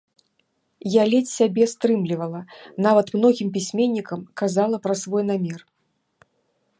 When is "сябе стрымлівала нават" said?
1.39-3.07